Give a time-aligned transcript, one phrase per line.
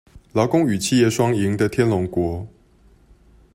[0.33, 2.47] 勞工與企業雙贏的天龍國